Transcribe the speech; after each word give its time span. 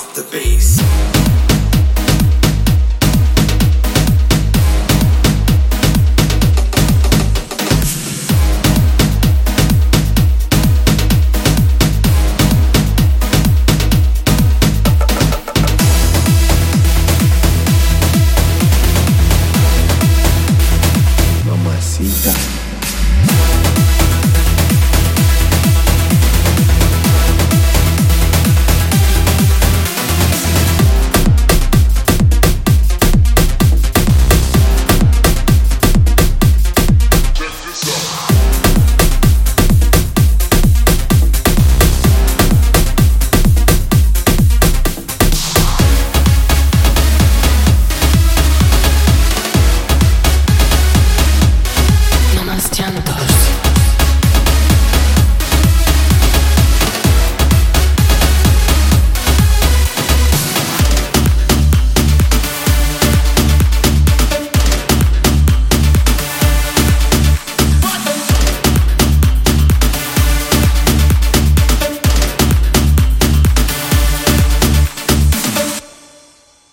off 0.00 0.14
the 0.14 0.22
bass. 0.22 1.09